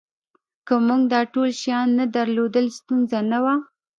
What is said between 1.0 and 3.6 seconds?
دا ټول شیان نه درلودل ستونزه نه وه